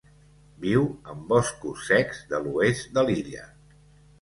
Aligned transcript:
Viu 0.63 0.87
en 1.13 1.19
boscos 1.33 1.85
secs 1.91 2.25
de 2.33 2.43
l'oest 2.47 2.89
de 2.99 3.05
l'illa. 3.11 3.45